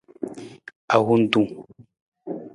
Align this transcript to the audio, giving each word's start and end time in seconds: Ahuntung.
Ahuntung. 0.95 1.47